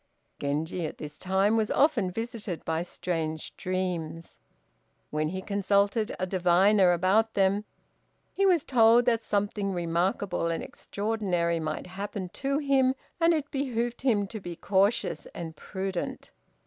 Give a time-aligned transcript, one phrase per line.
[0.39, 4.39] Genji at this time was often visited by strange dreams.
[5.11, 7.65] When he consulted a diviner about them,
[8.33, 13.51] he was told that something remarkable and extraordinary might happen to him, and that it
[13.51, 16.31] behooved him to be cautious and prudent.